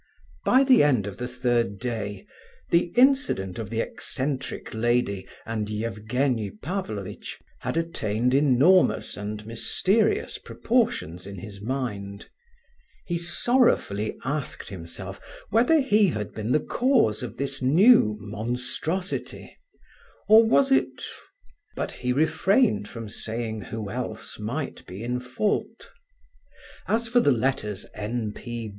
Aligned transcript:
By 0.43 0.63
the 0.63 0.81
end 0.83 1.05
of 1.05 1.17
the 1.19 1.27
third 1.27 1.77
day 1.77 2.25
the 2.71 2.85
incident 2.95 3.59
of 3.59 3.69
the 3.69 3.81
eccentric 3.81 4.73
lady 4.73 5.27
and 5.45 5.69
Evgenie 5.69 6.49
Pavlovitch 6.59 7.37
had 7.59 7.77
attained 7.77 8.33
enormous 8.33 9.15
and 9.15 9.45
mysterious 9.45 10.39
proportions 10.39 11.27
in 11.27 11.37
his 11.37 11.61
mind. 11.61 12.29
He 13.05 13.19
sorrowfully 13.19 14.17
asked 14.25 14.69
himself 14.69 15.21
whether 15.51 15.79
he 15.79 16.07
had 16.07 16.33
been 16.33 16.51
the 16.51 16.59
cause 16.61 17.21
of 17.21 17.37
this 17.37 17.61
new 17.61 18.17
"monstrosity," 18.19 19.55
or 20.27 20.43
was 20.47 20.71
it... 20.71 21.03
but 21.75 21.91
he 21.91 22.11
refrained 22.11 22.87
from 22.87 23.07
saying 23.07 23.61
who 23.61 23.91
else 23.91 24.39
might 24.39 24.83
be 24.87 25.03
in 25.03 25.19
fault. 25.19 25.91
As 26.87 27.07
for 27.07 27.19
the 27.19 27.31
letters 27.31 27.85
N. 27.93 28.33